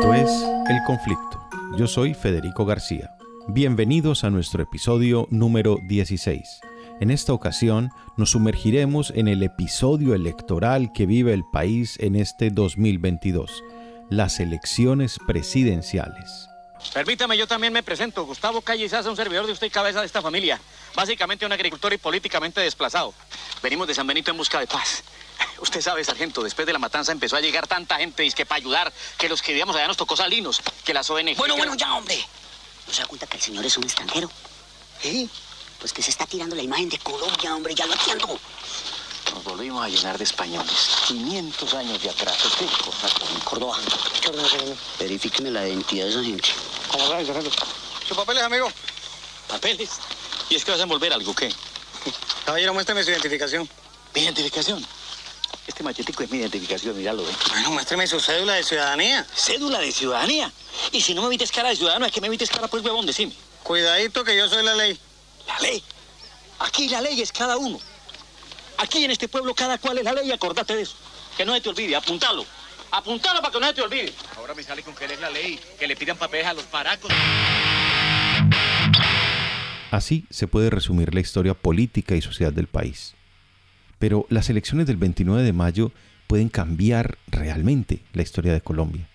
[0.00, 0.30] Esto es
[0.70, 1.46] El Conflicto.
[1.76, 3.10] Yo soy Federico García.
[3.48, 6.60] Bienvenidos a nuestro episodio número 16.
[7.00, 12.48] En esta ocasión nos sumergiremos en el episodio electoral que vive el país en este
[12.48, 13.62] 2022,
[14.08, 16.48] las elecciones presidenciales.
[16.94, 18.24] Permítame, yo también me presento.
[18.24, 20.58] Gustavo Calle un servidor de usted y cabeza de esta familia.
[20.96, 23.12] Básicamente un agricultor y políticamente desplazado.
[23.62, 25.04] Venimos de San Benito en busca de paz.
[25.60, 28.56] Usted sabe, sargento, después de la matanza empezó a llegar tanta gente y que para
[28.56, 31.36] ayudar, que los que vivíamos allá nos tocó salinos, que las ONG...
[31.36, 32.18] Bueno, bueno, ya, hombre.
[32.86, 34.30] ¿No se da cuenta que el señor es un extranjero?
[35.04, 35.28] ¿Eh?
[35.78, 38.38] Pues que se está tirando la imagen de Colombia, hombre, ya lo entiendo.
[39.34, 40.88] Nos volvimos a llenar de españoles.
[41.06, 42.36] 500 años de atrás.
[42.58, 43.78] ¿Qué cosa con Córdoba?
[44.98, 46.48] Verifíqueme la identidad de esa gente.
[46.90, 47.50] ¿Cómo va, sargento?
[48.08, 48.72] ¿Sus papeles, amigo?
[49.46, 49.90] ¿Papeles?
[50.48, 51.54] ¿Y es que vas a envolver algo, qué?
[52.44, 53.68] Caballero, muéstrame su identificación.
[54.14, 54.84] ¿Mi identificación?
[55.66, 57.32] Este machetico es mi identificación, míralo, ¿eh?
[57.50, 59.26] Bueno, muéstrame su cédula de ciudadanía.
[59.34, 60.50] ¿Cédula de ciudadanía?
[60.92, 63.06] Y si no me evites cara de ciudadano, es que me evites cara, pues, huevón,
[63.06, 63.32] decime.
[63.62, 64.98] Cuidadito que yo soy la ley.
[65.46, 65.82] ¿La ley?
[66.60, 67.78] Aquí la ley es cada uno.
[68.78, 70.96] Aquí en este pueblo cada cual es la ley, acordate de eso.
[71.36, 72.44] Que no se te olvide, apuntalo.
[72.90, 74.12] Apuntalo para que no se te olvide.
[74.36, 77.10] Ahora me sale con que es la ley, que le pidan papeles a los paracos.
[79.90, 83.14] Así se puede resumir la historia política y social del país.
[84.00, 85.92] Pero las elecciones del 29 de mayo
[86.26, 89.08] pueden cambiar realmente la historia de Colombia.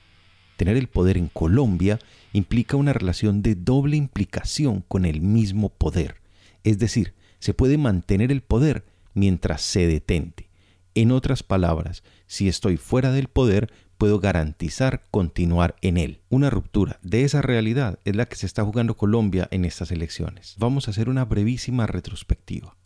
[0.57, 1.99] Tener el poder en Colombia
[2.33, 6.17] implica una relación de doble implicación con el mismo poder.
[6.63, 10.49] Es decir, se puede mantener el poder mientras se detente.
[10.93, 16.21] En otras palabras, si estoy fuera del poder, puedo garantizar continuar en él.
[16.29, 20.55] Una ruptura de esa realidad es la que se está jugando Colombia en estas elecciones.
[20.59, 22.77] Vamos a hacer una brevísima retrospectiva.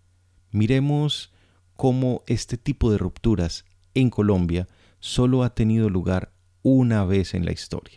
[0.51, 1.33] Miremos
[1.79, 3.63] cómo este tipo de rupturas
[3.93, 4.67] en Colombia
[4.99, 7.93] solo ha tenido lugar una vez en la historia.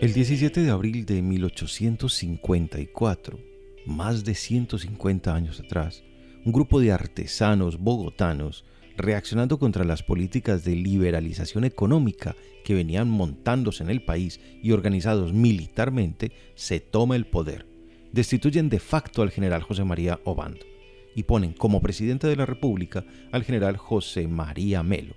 [0.00, 3.40] El 17 de abril de 1854,
[3.84, 6.04] más de 150 años atrás,
[6.44, 8.64] un grupo de artesanos bogotanos
[8.96, 15.32] reaccionando contra las políticas de liberalización económica que venían montándose en el país y organizados
[15.32, 17.69] militarmente, se toma el poder.
[18.12, 20.66] Destituyen de facto al general José María Obando
[21.14, 25.14] y ponen como presidente de la República al general José María Melo,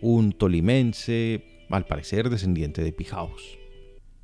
[0.00, 3.58] un tolimense, al parecer descendiente de Pijaos.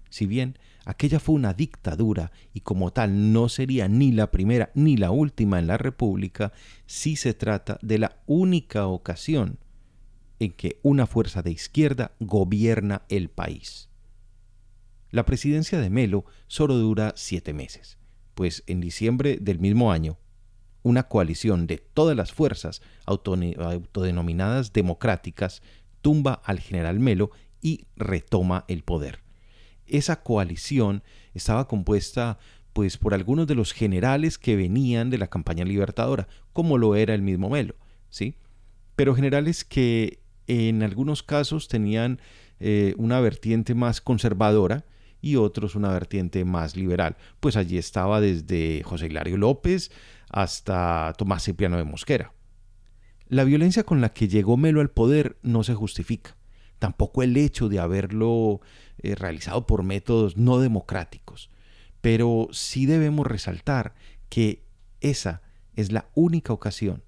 [0.08, 4.96] Si bien aquella fue una dictadura y como tal no sería ni la primera ni
[4.96, 6.52] la última en la República,
[6.86, 9.58] sí se trata de la única ocasión
[10.38, 13.89] en que una fuerza de izquierda gobierna el país.
[15.10, 17.98] La presidencia de Melo solo dura siete meses,
[18.34, 20.18] pues en diciembre del mismo año,
[20.82, 25.62] una coalición de todas las fuerzas autodenominadas democráticas
[26.00, 29.20] tumba al general Melo y retoma el poder
[29.90, 31.02] esa coalición
[31.34, 32.38] estaba compuesta
[32.72, 37.14] pues por algunos de los generales que venían de la campaña libertadora, como lo era
[37.14, 37.74] el mismo Melo,
[38.08, 38.36] ¿sí?
[38.94, 42.20] Pero generales que en algunos casos tenían
[42.60, 44.84] eh, una vertiente más conservadora
[45.20, 47.16] y otros una vertiente más liberal.
[47.40, 49.90] Pues allí estaba desde José Hilario López
[50.28, 52.32] hasta Tomás Cipriano de Mosquera.
[53.28, 56.36] La violencia con la que llegó Melo al poder no se justifica
[56.80, 58.60] tampoco el hecho de haberlo
[58.98, 61.50] eh, realizado por métodos no democráticos.
[62.00, 63.94] Pero sí debemos resaltar
[64.28, 64.64] que
[65.00, 65.42] esa
[65.76, 67.04] es la única ocasión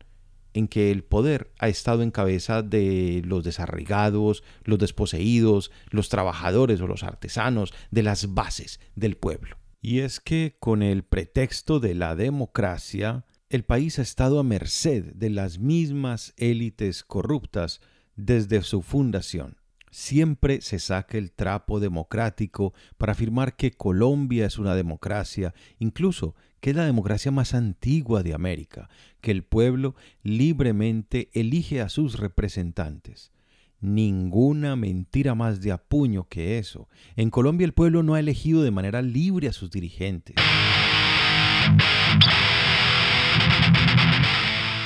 [0.55, 6.81] en que el poder ha estado en cabeza de los desarraigados, los desposeídos, los trabajadores
[6.81, 9.57] o los artesanos, de las bases del pueblo.
[9.81, 15.13] Y es que con el pretexto de la democracia, el país ha estado a merced
[15.15, 17.81] de las mismas élites corruptas
[18.15, 19.57] desde su fundación
[19.93, 26.71] siempre se saca el trapo democrático para afirmar que Colombia es una democracia, incluso que
[26.71, 28.89] es la democracia más antigua de América,
[29.21, 33.33] que el pueblo libremente elige a sus representantes.
[33.81, 36.89] Ninguna mentira más de apuño que eso.
[37.17, 40.37] En Colombia el pueblo no ha elegido de manera libre a sus dirigentes.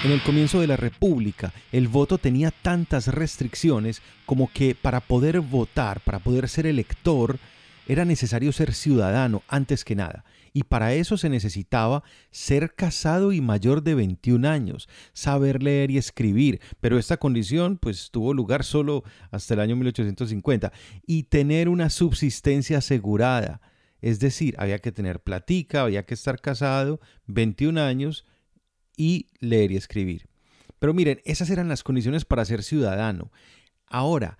[0.02, 5.40] En el comienzo de la República, el voto tenía tantas restricciones como que para poder
[5.40, 7.38] votar, para poder ser elector,
[7.86, 10.24] era necesario ser ciudadano antes que nada.
[10.52, 15.98] Y para eso se necesitaba ser casado y mayor de 21 años, saber leer y
[15.98, 20.72] escribir, pero esta condición pues tuvo lugar solo hasta el año 1850,
[21.06, 23.60] y tener una subsistencia asegurada.
[24.00, 28.24] Es decir, había que tener platica, había que estar casado, 21 años,
[28.96, 30.28] y leer y escribir.
[30.78, 33.30] Pero miren, esas eran las condiciones para ser ciudadano.
[33.86, 34.38] Ahora,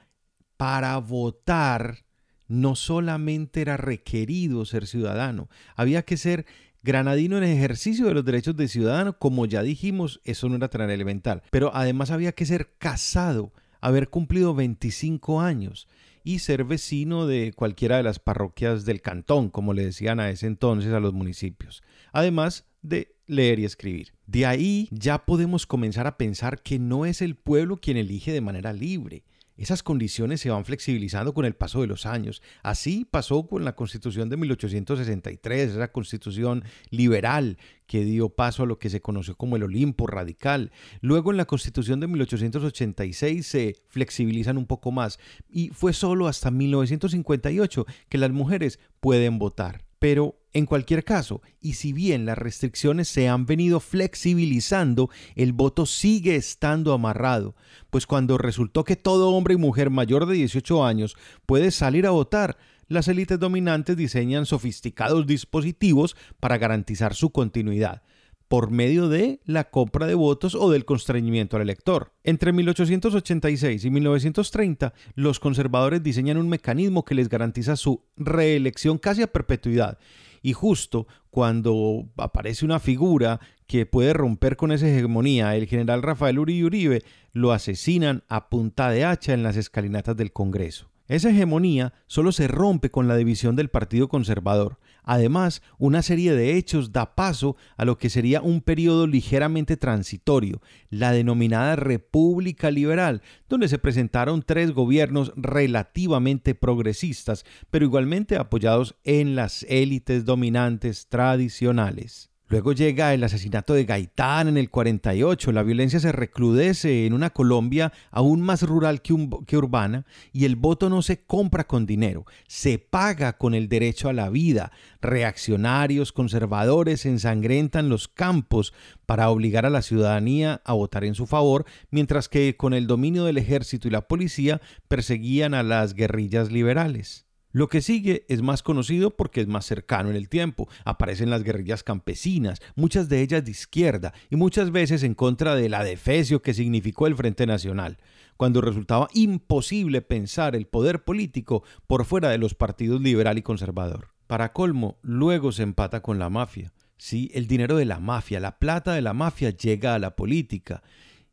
[0.57, 2.06] para votar
[2.49, 6.47] no solamente era requerido ser ciudadano, había que ser
[6.83, 10.89] granadino en ejercicio de los derechos de ciudadano, como ya dijimos, eso no era tan
[10.89, 15.89] elemental, pero además había que ser casado, haber cumplido 25 años
[16.23, 20.47] y ser vecino de cualquiera de las parroquias del cantón, como le decían a ese
[20.47, 21.83] entonces a los municipios,
[22.13, 24.13] además de leer y escribir.
[24.27, 28.41] De ahí ya podemos comenzar a pensar que no es el pueblo quien elige de
[28.41, 29.25] manera libre,
[29.57, 32.43] esas condiciones se van flexibilizando con el paso de los años.
[32.63, 38.79] Así pasó con la Constitución de 1863, esa constitución liberal que dio paso a lo
[38.79, 40.73] que se conoció como el Olimpo radical.
[41.01, 45.19] Luego en la Constitución de 1886 se flexibilizan un poco más
[45.49, 49.86] y fue solo hasta 1958 que las mujeres pueden votar.
[49.99, 55.87] Pero en cualquier caso, y si bien las restricciones se han venido flexibilizando, el voto
[55.87, 57.55] sigue estando amarrado,
[57.91, 62.11] pues cuando resultó que todo hombre y mujer mayor de 18 años puede salir a
[62.11, 62.57] votar,
[62.89, 68.03] las élites dominantes diseñan sofisticados dispositivos para garantizar su continuidad
[68.49, 72.13] por medio de la compra de votos o del constreñimiento al elector.
[72.25, 79.23] Entre 1886 y 1930, los conservadores diseñan un mecanismo que les garantiza su reelección casi
[79.23, 79.99] a perpetuidad.
[80.43, 86.39] Y justo cuando aparece una figura que puede romper con esa hegemonía, el general Rafael
[86.39, 87.03] Uribe Uribe,
[87.33, 90.89] lo asesinan a punta de hacha en las escalinatas del Congreso.
[91.09, 94.79] Esa hegemonía solo se rompe con la división del Partido Conservador.
[95.07, 100.61] Además, una serie de hechos da paso a lo que sería un periodo ligeramente transitorio,
[100.91, 109.37] la denominada República Liberal, donde se presentaron tres gobiernos relativamente progresistas, pero igualmente apoyados en
[109.37, 112.36] las élites dominantes tradicionales.
[112.49, 117.31] Luego llega el asesinato de Gaitán en el 48, la violencia se recrudece en una
[117.31, 122.25] Colombia aún más rural que, que, urbana y el voto no se compra con dinero,
[122.47, 124.71] se paga con el derecho a la vida.
[125.01, 128.73] Reaccionarios, conservadores ensangrentan los campos
[129.07, 133.25] para obligar a la ciudadanía a votar en su favor, mientras que con el dominio
[133.25, 137.26] del ejército y la policía perseguían a las guerrillas liberales.
[137.57, 140.69] Lo que sigue es más conocido porque es más cercano en el tiempo.
[140.85, 145.71] Aparecen las guerrillas campesinas, muchas de ellas de izquierda y muchas veces en contra de
[145.71, 147.97] la defecio que significó el Frente Nacional,
[148.37, 154.11] cuando resultaba imposible pensar el poder político por fuera de los partidos liberal y conservador.
[154.27, 156.75] Para colmo, luego se empata con la mafia.
[156.99, 160.83] Sí, el dinero de la mafia, la plata de la mafia llega a la política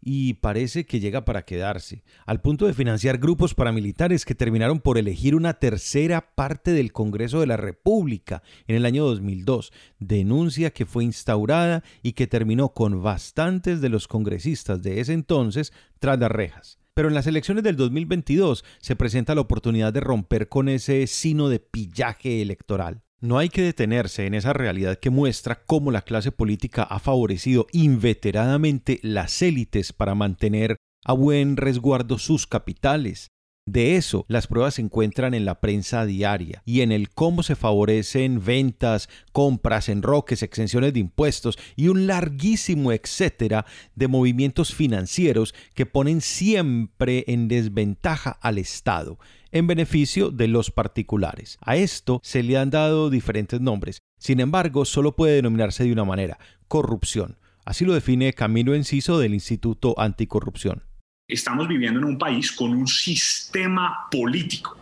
[0.06, 4.98] y parece que llega para quedarse, al punto de financiar grupos paramilitares que terminaron por
[4.98, 10.86] elegir una tercera parte del Congreso de la República en el año 2002, denuncia que
[10.86, 16.32] fue instaurada y que terminó con bastantes de los congresistas de ese entonces tras las
[16.32, 16.80] rejas.
[16.94, 21.50] Pero en las elecciones del 2022 se presenta la oportunidad de romper con ese sino
[21.50, 23.02] de pillaje electoral.
[23.24, 27.68] No hay que detenerse en esa realidad que muestra cómo la clase política ha favorecido
[27.72, 30.76] inveteradamente las élites para mantener
[31.06, 33.30] a buen resguardo sus capitales.
[33.66, 37.56] De eso, las pruebas se encuentran en la prensa diaria y en el cómo se
[37.56, 45.86] favorecen ventas, compras, enroques, exenciones de impuestos y un larguísimo etcétera de movimientos financieros que
[45.86, 49.18] ponen siempre en desventaja al Estado
[49.54, 51.58] en beneficio de los particulares.
[51.62, 56.04] A esto se le han dado diferentes nombres, sin embargo solo puede denominarse de una
[56.04, 56.38] manera,
[56.68, 57.38] corrupción.
[57.64, 60.84] Así lo define Camilo Enciso del Instituto Anticorrupción.
[61.28, 64.78] Estamos viviendo en un país con un sistema político,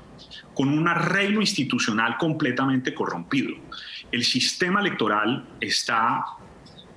[0.55, 3.53] con un arreglo institucional completamente corrompido.
[4.11, 6.25] El sistema electoral está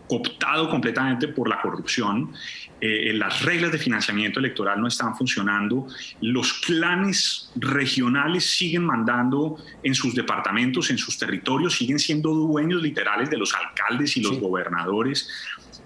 [0.08, 2.32] cooptado completamente por la corrupción,
[2.80, 5.86] eh, las reglas de financiamiento electoral no están funcionando,
[6.20, 13.30] los clanes regionales siguen mandando en sus departamentos, en sus territorios, siguen siendo dueños literales
[13.30, 15.30] de los alcaldes y los gobernadores.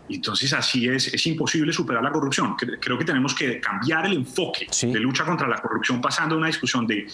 [0.08, 2.54] Entonces así es, es imposible superar la corrupción.
[2.56, 6.46] Creo que tenemos que cambiar el enfoque de lucha contra la corrupción pasando a una
[6.46, 7.06] discusión de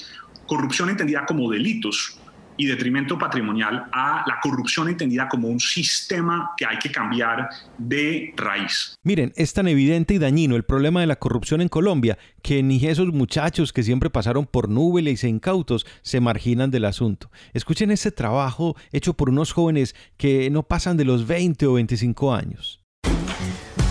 [0.47, 2.19] corrupción entendida como delitos
[2.57, 7.49] y detrimento patrimonial a la corrupción entendida como un sistema que hay que cambiar
[7.79, 8.97] de raíz.
[9.03, 12.85] Miren, es tan evidente y dañino el problema de la corrupción en Colombia que ni
[12.87, 17.31] esos muchachos que siempre pasaron por núbeles e incautos se marginan del asunto.
[17.53, 22.35] Escuchen ese trabajo hecho por unos jóvenes que no pasan de los 20 o 25
[22.35, 22.84] años.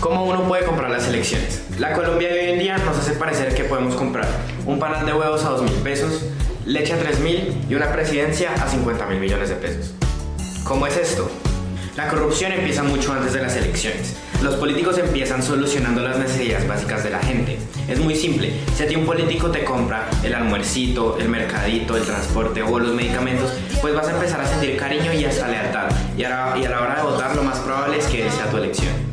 [0.00, 1.62] ¿Cómo uno puede comprar las elecciones?
[1.78, 4.26] La Colombia de hoy en día nos hace parecer que podemos comprar
[4.66, 6.26] un panal de huevos a 2 mil pesos,
[6.66, 9.94] leche a 3 mil y una presidencia a 50 mil millones de pesos.
[10.64, 11.30] ¿Cómo es esto?
[11.96, 14.16] La corrupción empieza mucho antes de las elecciones.
[14.42, 17.56] Los políticos empiezan solucionando las necesidades básicas de la gente.
[17.88, 18.52] Es muy simple.
[18.76, 22.92] Si a ti un político te compra el almuercito, el mercadito, el transporte o los
[22.94, 25.88] medicamentos, pues vas a empezar a sentir cariño y hasta lealtad.
[25.88, 29.03] A, y a la hora de votar lo más probable es que sea tu elección.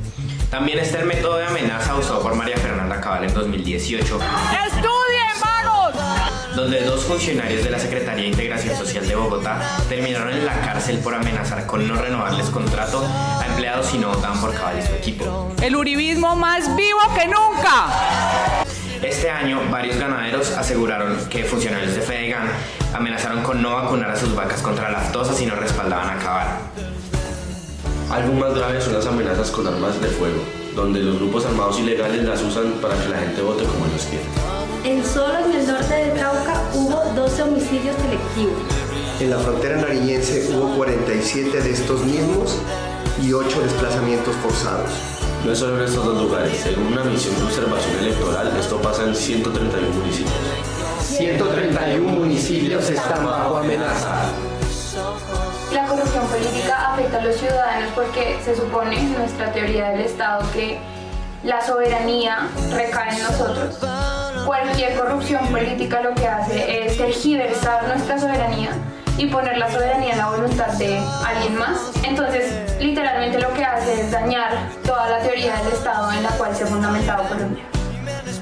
[0.51, 4.20] También está el método de amenaza usado por María Fernanda Cabal en 2018.
[4.67, 5.96] ¡Estudien, vagos!
[6.53, 10.98] Donde dos funcionarios de la Secretaría de Integración Social de Bogotá terminaron en la cárcel
[10.98, 14.91] por amenazar con no renovarles contrato a empleados si no votaban por Cabal y su
[14.91, 15.53] equipo.
[15.62, 18.65] El uribismo más vivo que nunca.
[19.01, 22.50] Este año, varios ganaderos aseguraron que funcionarios de Fedegan
[22.93, 26.48] amenazaron con no vacunar a sus vacas contra las tosas si no respaldaban a Cabal.
[28.12, 30.41] Algo más grave son las amenazas con armas de fuego,
[30.75, 34.27] donde los grupos armados ilegales las usan para que la gente vote como ellos quieren.
[34.84, 38.58] En solo en el norte de Cauca hubo 12 homicidios selectivos.
[39.22, 42.58] En la frontera nariñense hubo 47 de estos mismos
[43.24, 44.91] y 8 desplazamientos forzados.
[45.46, 49.06] No es solo en estos dos lugares, según una misión de observación electoral, esto pasa
[49.06, 50.36] en 131 municipios.
[51.01, 54.34] 131 municipios están bajo amenaza.
[56.22, 60.78] Corrupción política afecta a los ciudadanos porque se supone en nuestra teoría del Estado que
[61.44, 63.80] la soberanía recae en nosotros.
[64.46, 68.70] Cualquier corrupción política lo que hace es tergiversar nuestra soberanía
[69.18, 71.92] y poner la soberanía en la voluntad de alguien más.
[72.04, 74.51] Entonces, literalmente lo que hace es dañar
[74.86, 77.63] toda la teoría del Estado en la cual se ha fundamentado Colombia.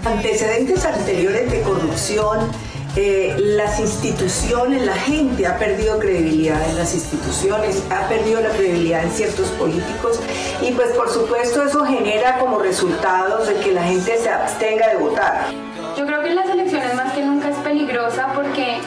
[0.05, 2.51] Antecedentes anteriores de corrupción,
[2.95, 9.03] eh, las instituciones, la gente ha perdido credibilidad en las instituciones, ha perdido la credibilidad
[9.03, 10.19] en ciertos políticos
[10.61, 14.97] y pues por supuesto eso genera como resultados de que la gente se abstenga de
[14.97, 15.51] votar.
[15.97, 18.79] Yo creo que en las elecciones más que nunca es peligrosa porque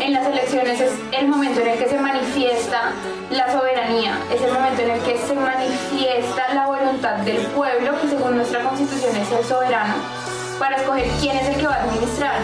[0.00, 2.92] en las elecciones es el momento en el que se manifiesta
[3.30, 8.08] la soberanía, es el momento en el que se manifiesta la voluntad del pueblo, que
[8.08, 9.94] según nuestra constitución es el soberano,
[10.58, 12.40] para escoger quién es el que va a administrar.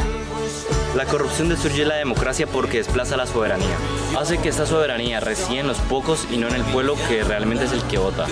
[0.94, 3.76] La corrupción destruye la democracia porque desplaza la soberanía.
[4.18, 7.64] Hace que esta soberanía reside en los pocos y no en el pueblo que realmente
[7.64, 8.26] es el que vota.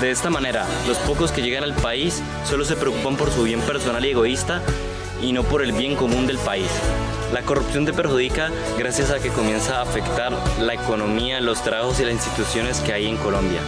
[0.00, 3.60] De esta manera, los pocos que llegan al país solo se preocupan por su bien
[3.60, 4.60] personal y egoísta
[5.22, 6.68] y no por el bien común del país.
[7.32, 12.04] La corrupción te perjudica gracias a que comienza a afectar la economía, los trabajos y
[12.04, 13.60] las instituciones que hay en Colombia.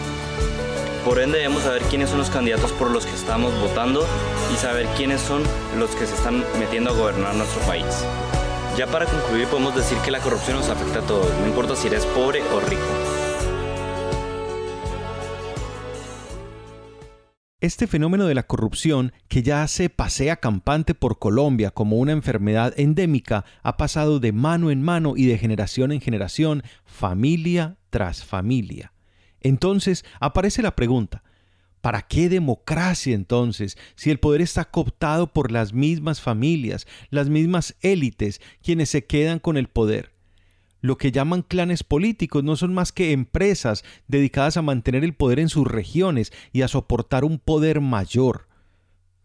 [1.05, 4.07] Por ende debemos saber quiénes son los candidatos por los que estamos votando
[4.53, 5.43] y saber quiénes son
[5.79, 8.05] los que se están metiendo a gobernar nuestro país.
[8.77, 11.89] Ya para concluir podemos decir que la corrupción nos afecta a todos, no importa si
[11.89, 12.83] eres pobre o rico.
[17.61, 22.73] Este fenómeno de la corrupción, que ya se pasea campante por Colombia como una enfermedad
[22.79, 28.95] endémica, ha pasado de mano en mano y de generación en generación, familia tras familia.
[29.43, 31.23] Entonces aparece la pregunta,
[31.81, 37.77] ¿para qué democracia entonces si el poder está cooptado por las mismas familias, las mismas
[37.81, 40.13] élites, quienes se quedan con el poder?
[40.83, 45.39] Lo que llaman clanes políticos no son más que empresas dedicadas a mantener el poder
[45.39, 48.49] en sus regiones y a soportar un poder mayor.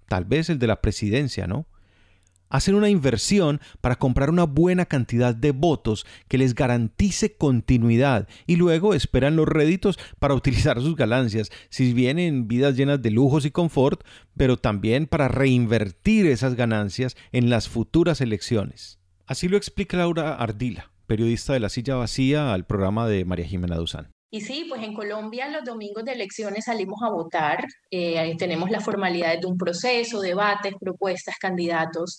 [0.09, 1.65] Tal vez el de la presidencia, ¿no?
[2.49, 8.55] Hacen una inversión para comprar una buena cantidad de votos que les garantice continuidad y
[8.55, 13.45] luego esperan los réditos para utilizar sus ganancias, si bien en vidas llenas de lujos
[13.45, 14.03] y confort,
[14.37, 18.99] pero también para reinvertir esas ganancias en las futuras elecciones.
[19.25, 23.75] Así lo explica Laura Ardila periodista de La Silla Vacía, al programa de María Jimena
[23.75, 24.14] Duzán.
[24.35, 28.83] Y sí, pues en Colombia los domingos de elecciones salimos a votar, eh, tenemos las
[28.83, 32.17] formalidades de un proceso, debates, propuestas, candidatos,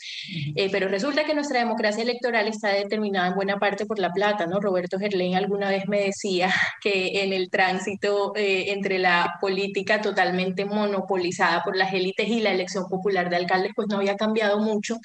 [0.54, 4.46] eh, pero resulta que nuestra democracia electoral está determinada en buena parte por la plata,
[4.46, 4.60] ¿no?
[4.60, 6.48] Roberto Gerlain alguna vez me decía
[6.82, 12.52] que en el tránsito eh, entre la política totalmente monopolizada por las élites y la
[12.52, 14.96] elección popular de alcaldes, pues no había cambiado mucho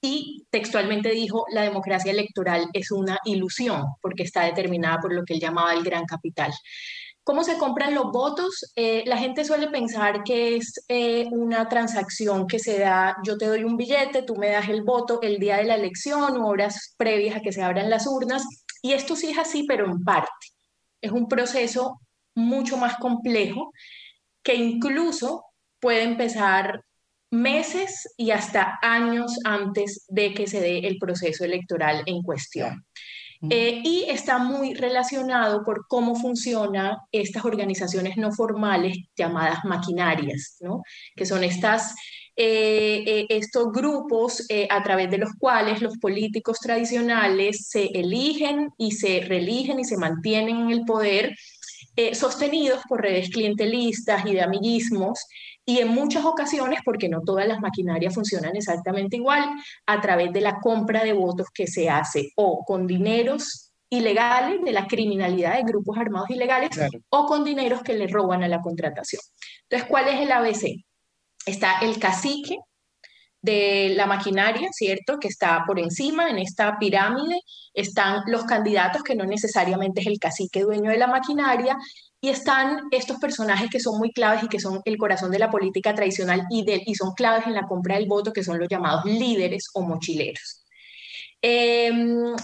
[0.00, 5.34] y textualmente dijo, la democracia electoral es una ilusión porque está determinada por lo que
[5.34, 6.52] él llamaba el gran capital.
[7.22, 8.72] ¿Cómo se compran los votos?
[8.74, 13.46] Eh, la gente suele pensar que es eh, una transacción que se da, yo te
[13.46, 16.94] doy un billete, tú me das el voto el día de la elección o horas
[16.96, 18.42] previas a que se abran las urnas.
[18.82, 20.48] Y esto sí es así, pero en parte.
[21.02, 22.00] Es un proceso
[22.34, 23.70] mucho más complejo
[24.42, 25.44] que incluso
[25.78, 26.82] puede empezar
[27.30, 32.84] meses y hasta años antes de que se dé el proceso electoral en cuestión.
[33.48, 40.82] Eh, y está muy relacionado por cómo funcionan estas organizaciones no formales llamadas maquinarias, ¿no?
[41.16, 41.94] que son estas,
[42.36, 48.92] eh, eh, estos grupos a través de los cuales los políticos tradicionales se eligen y
[48.92, 51.34] se reeligen y se mantienen en el poder
[52.12, 55.26] sostenidos por redes clientelistas y de amiguismos,
[55.70, 59.44] y en muchas ocasiones, porque no todas las maquinarias funcionan exactamente igual,
[59.86, 64.72] a través de la compra de votos que se hace o con dineros ilegales de
[64.72, 66.70] la criminalidad de grupos armados ilegales
[67.08, 69.22] o con dineros que le roban a la contratación.
[69.62, 70.84] Entonces, ¿cuál es el ABC?
[71.46, 72.58] Está el cacique,
[73.42, 75.18] de la maquinaria, ¿cierto?
[75.18, 77.40] Que está por encima en esta pirámide,
[77.72, 81.76] están los candidatos, que no necesariamente es el cacique dueño de la maquinaria,
[82.20, 85.50] y están estos personajes que son muy claves y que son el corazón de la
[85.50, 88.68] política tradicional y, de, y son claves en la compra del voto, que son los
[88.68, 90.62] llamados líderes o mochileros.
[91.40, 92.34] Em,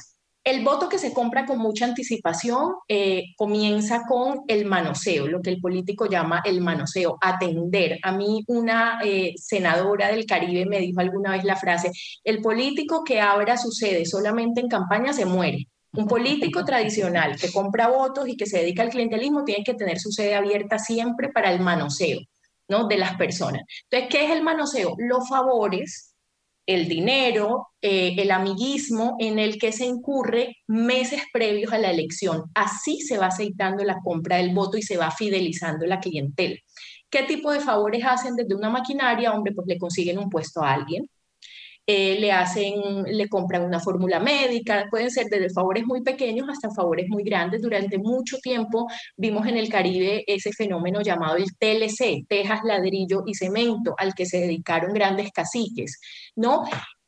[0.47, 5.51] el voto que se compra con mucha anticipación eh, comienza con el manoseo, lo que
[5.51, 7.99] el político llama el manoseo, atender.
[8.05, 11.91] A mí una eh, senadora del Caribe me dijo alguna vez la frase,
[12.23, 15.67] el político que abra su sede solamente en campaña se muere.
[15.95, 19.99] Un político tradicional que compra votos y que se dedica al clientelismo tiene que tener
[19.99, 22.21] su sede abierta siempre para el manoseo
[22.69, 22.87] ¿no?
[22.87, 23.63] de las personas.
[23.91, 24.95] Entonces, ¿qué es el manoseo?
[24.97, 26.06] Los favores
[26.67, 32.45] el dinero, eh, el amiguismo en el que se incurre meses previos a la elección.
[32.55, 36.57] Así se va aceitando la compra del voto y se va fidelizando la clientela.
[37.09, 39.33] ¿Qué tipo de favores hacen desde una maquinaria?
[39.33, 41.09] Hombre, pues le consiguen un puesto a alguien,
[41.87, 46.71] eh, le hacen, le compran una fórmula médica, pueden ser desde favores muy pequeños hasta
[46.71, 47.63] favores muy grandes.
[47.63, 53.35] Durante mucho tiempo vimos en el Caribe ese fenómeno llamado el TLC, tejas, ladrillo y
[53.35, 56.01] cemento, al que se dedicaron grandes caciques,
[56.35, 56.65] ¿no?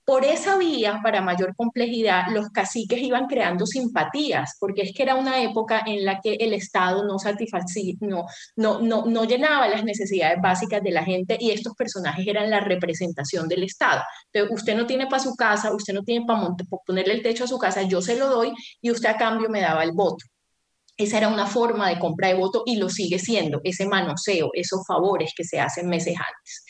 [0.09, 5.15] Por esa vía, para mayor complejidad, los caciques iban creando simpatías, porque es que era
[5.17, 8.25] una época en la que el Estado no satisfacía, no,
[8.57, 12.61] no, no, no llenaba las necesidades básicas de la gente y estos personajes eran la
[12.61, 14.01] representación del Estado.
[14.33, 16.55] Entonces, usted no tiene para su casa, usted no tiene para
[16.87, 19.61] ponerle el techo a su casa, yo se lo doy y usted a cambio me
[19.61, 20.25] daba el voto.
[20.97, 24.81] Esa era una forma de compra de voto y lo sigue siendo, ese manoseo, esos
[24.89, 26.65] favores que se hacen meses antes.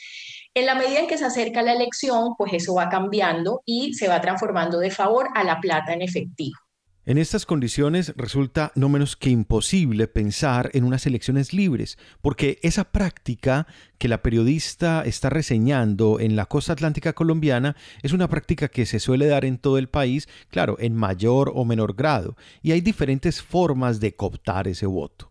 [0.59, 4.09] En la medida en que se acerca la elección, pues eso va cambiando y se
[4.09, 6.59] va transformando de favor a la plata en efectivo.
[7.07, 12.90] En estas condiciones resulta no menos que imposible pensar en unas elecciones libres, porque esa
[12.90, 13.68] práctica
[13.99, 18.99] que la periodista está reseñando en la costa atlántica colombiana es una práctica que se
[18.99, 23.42] suele dar en todo el país, claro, en mayor o menor grado, y hay diferentes
[23.42, 25.28] formas de cooptar ese voto.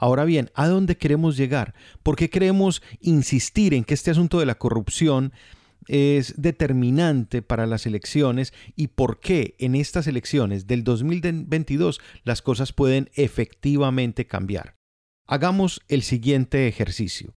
[0.00, 1.74] Ahora bien, ¿a dónde queremos llegar?
[2.02, 5.34] ¿Por qué queremos insistir en que este asunto de la corrupción
[5.88, 12.72] es determinante para las elecciones y por qué en estas elecciones del 2022 las cosas
[12.72, 14.74] pueden efectivamente cambiar?
[15.26, 17.34] Hagamos el siguiente ejercicio.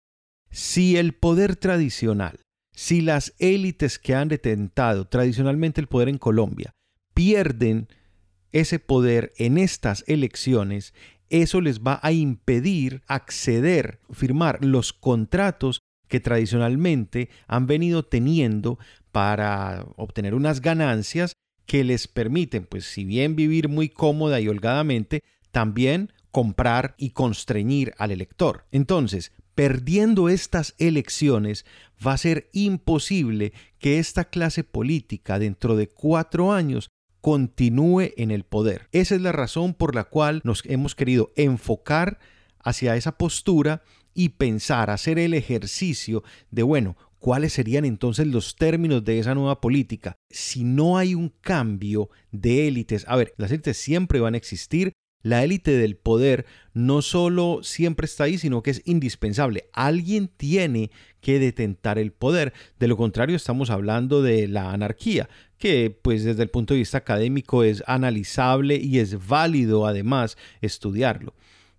[0.49, 2.39] Si el poder tradicional,
[2.73, 6.71] si las élites que han detentado tradicionalmente el poder en Colombia
[7.13, 7.89] pierden
[8.53, 10.93] ese poder en estas elecciones,
[11.41, 18.77] eso les va a impedir acceder, firmar los contratos que tradicionalmente han venido teniendo
[19.11, 21.33] para obtener unas ganancias
[21.65, 27.95] que les permiten, pues si bien vivir muy cómoda y holgadamente, también comprar y constreñir
[27.97, 28.65] al elector.
[28.71, 31.65] Entonces, perdiendo estas elecciones,
[32.05, 36.89] va a ser imposible que esta clase política dentro de cuatro años
[37.23, 38.89] continúe en el poder.
[38.91, 42.19] Esa es la razón por la cual nos hemos querido enfocar
[42.59, 43.81] hacia esa postura
[44.13, 49.61] y pensar, hacer el ejercicio de, bueno, ¿cuáles serían entonces los términos de esa nueva
[49.61, 50.17] política?
[50.29, 54.91] Si no hay un cambio de élites, a ver, las élites siempre van a existir,
[55.23, 59.69] la élite del poder no solo siempre está ahí, sino que es indispensable.
[59.73, 62.53] Alguien tiene que detentar el poder.
[62.77, 66.97] De lo contrario, estamos hablando de la anarquía, que pues desde el punto de vista
[66.99, 71.33] académico es analizable y es válido además estudiarlo.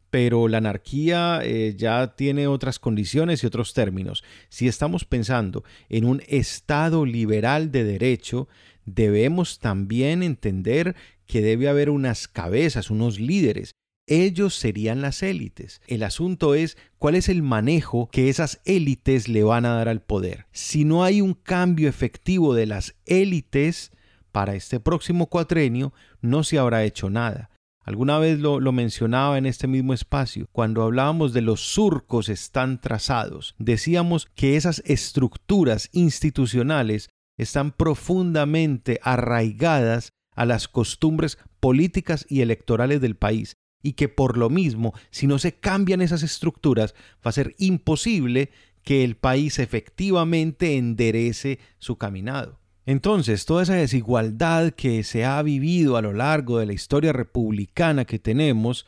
[0.09, 4.25] Pero la anarquía eh, ya tiene otras condiciones y otros términos.
[4.49, 8.49] Si estamos pensando en un Estado liberal de derecho,
[8.85, 10.95] debemos también entender
[11.27, 13.73] que debe haber unas cabezas, unos líderes.
[14.07, 15.81] Ellos serían las élites.
[15.87, 20.03] El asunto es cuál es el manejo que esas élites le van a dar al
[20.03, 20.47] poder.
[20.53, 23.93] Si no hay un cambio efectivo de las élites
[24.31, 27.51] para este próximo cuatrenio, no se habrá hecho nada.
[27.85, 32.81] Alguna vez lo, lo, mencionaba en este mismo espacio, cuando hablábamos de los surcos están
[32.81, 43.01] trazados, decíamos que esas estructuras institucionales están profundamente arraigadas a las costumbres políticas y electorales
[43.01, 46.95] del país y que por lo mismo, si no se cambian esas estructuras,
[47.25, 48.51] va a ser imposible
[48.83, 52.61] que el país efectivamente enderece su caminado.
[52.87, 58.05] Entonces, toda esa desigualdad que se ha vivido a lo largo de la historia republicana
[58.05, 58.87] que tenemos,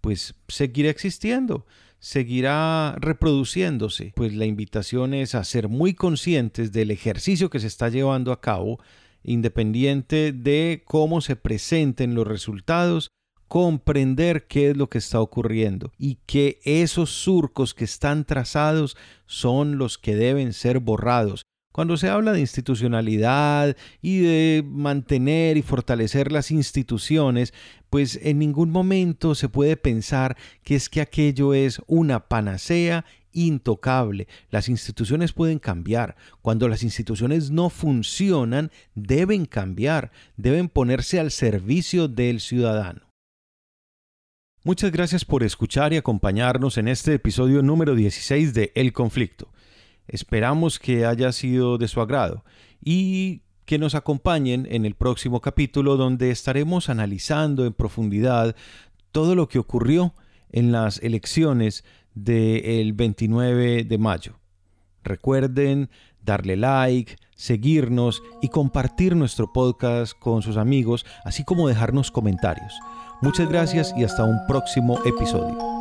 [0.00, 1.66] pues seguirá existiendo,
[1.98, 4.12] seguirá reproduciéndose.
[4.14, 8.40] Pues la invitación es a ser muy conscientes del ejercicio que se está llevando a
[8.40, 8.78] cabo,
[9.22, 13.10] independiente de cómo se presenten los resultados,
[13.48, 19.78] comprender qué es lo que está ocurriendo y que esos surcos que están trazados son
[19.78, 21.42] los que deben ser borrados.
[21.78, 27.54] Cuando se habla de institucionalidad y de mantener y fortalecer las instituciones,
[27.88, 34.26] pues en ningún momento se puede pensar que es que aquello es una panacea intocable.
[34.50, 36.16] Las instituciones pueden cambiar.
[36.42, 43.02] Cuando las instituciones no funcionan, deben cambiar, deben ponerse al servicio del ciudadano.
[44.64, 49.52] Muchas gracias por escuchar y acompañarnos en este episodio número 16 de El Conflicto.
[50.08, 52.44] Esperamos que haya sido de su agrado
[52.82, 58.56] y que nos acompañen en el próximo capítulo donde estaremos analizando en profundidad
[59.12, 60.14] todo lo que ocurrió
[60.50, 64.38] en las elecciones del 29 de mayo.
[65.04, 65.90] Recuerden
[66.22, 72.72] darle like, seguirnos y compartir nuestro podcast con sus amigos, así como dejarnos comentarios.
[73.20, 75.77] Muchas gracias y hasta un próximo episodio.